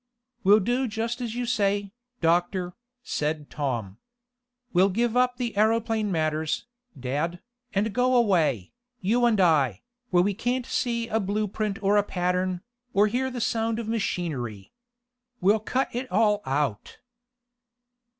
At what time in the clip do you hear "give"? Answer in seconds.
4.89-5.15